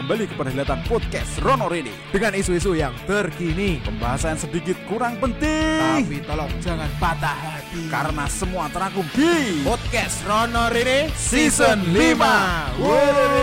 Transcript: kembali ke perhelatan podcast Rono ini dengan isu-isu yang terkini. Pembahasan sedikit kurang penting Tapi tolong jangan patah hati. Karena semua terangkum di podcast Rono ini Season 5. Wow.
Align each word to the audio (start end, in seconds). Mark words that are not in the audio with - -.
kembali 0.00 0.32
ke 0.32 0.34
perhelatan 0.34 0.80
podcast 0.88 1.36
Rono 1.44 1.68
ini 1.76 1.92
dengan 2.08 2.32
isu-isu 2.32 2.72
yang 2.72 2.96
terkini. 3.04 3.84
Pembahasan 3.84 4.40
sedikit 4.40 4.72
kurang 4.88 5.20
penting 5.20 5.76
Tapi 5.76 6.24
tolong 6.24 6.48
jangan 6.64 6.88
patah 6.96 7.36
hati. 7.36 7.84
Karena 7.92 8.24
semua 8.24 8.72
terangkum 8.72 9.04
di 9.12 9.60
podcast 9.60 10.24
Rono 10.24 10.72
ini 10.72 11.12
Season 11.12 11.84
5. 11.84 12.80
Wow. 12.80 13.39